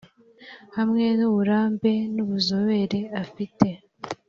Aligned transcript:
hamwe 0.75 1.05
n 1.19 1.21
uburambe 1.29 1.93
n 2.13 2.15
ubuzobere 2.23 2.99
afite 3.23 3.67